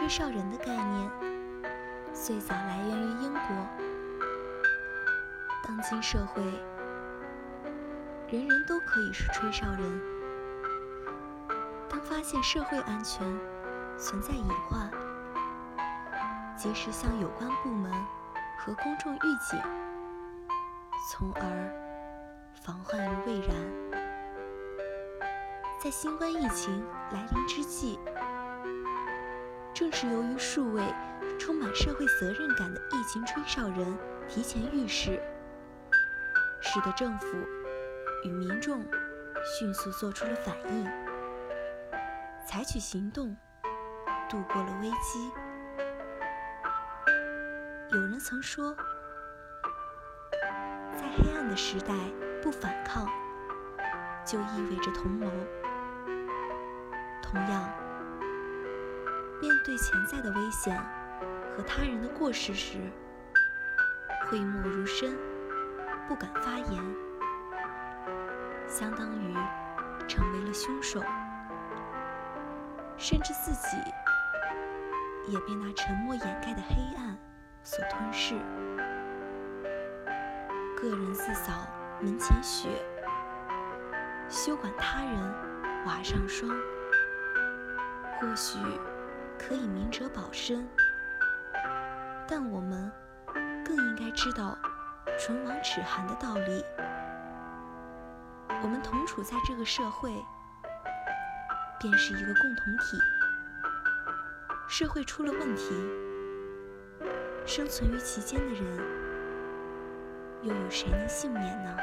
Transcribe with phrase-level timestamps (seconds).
[0.00, 1.10] 吹哨人的概念
[2.14, 3.68] 最早来源于英国。
[5.62, 6.42] 当今社会，
[8.30, 10.00] 人人都可以是吹哨人。
[11.86, 13.22] 当发现社会安全
[13.98, 14.90] 存在隐患，
[16.56, 17.92] 及时向有关部门
[18.58, 19.60] 和公众预警，
[21.10, 21.44] 从而
[22.54, 23.54] 防患于未然。
[25.78, 26.82] 在新冠疫情
[27.12, 28.00] 来临之际，
[29.80, 30.82] 正是由于数位
[31.38, 35.18] 充满社会责任感的疫情吹哨人提前预示，
[36.60, 37.26] 使得政府
[38.26, 38.84] 与民众
[39.42, 40.84] 迅速做出了反应，
[42.46, 43.34] 采取行动，
[44.28, 45.32] 度过了危机。
[47.92, 48.76] 有人曾说，
[50.94, 51.94] 在黑暗的时代
[52.42, 53.06] 不反抗，
[54.26, 55.26] 就意味着同谋。
[57.22, 57.66] 同样，
[59.40, 60.76] 面对潜在的危险
[61.56, 62.78] 和他人的过失时，
[64.26, 65.16] 讳莫如深，
[66.06, 66.96] 不敢发言，
[68.66, 69.34] 相当于
[70.06, 71.02] 成为了凶手，
[72.98, 73.76] 甚至自己
[75.26, 77.16] 也被那沉默掩盖的黑暗
[77.62, 78.34] 所吞噬。
[80.76, 81.66] 个人自扫
[82.00, 82.68] 门前雪，
[84.28, 85.34] 休管他人
[85.86, 86.50] 瓦上霜。
[88.20, 88.58] 或许
[89.40, 90.68] 可以明哲保身，
[92.28, 92.92] 但我们
[93.64, 94.56] 更应该知道
[95.18, 96.62] “唇亡齿寒”的道理。
[98.62, 100.12] 我们同处在这个社会，
[101.80, 102.98] 便是一个共同体。
[104.68, 105.74] 社会出了问题，
[107.46, 108.62] 生存于其间的人，
[110.42, 111.76] 又有谁能幸免呢？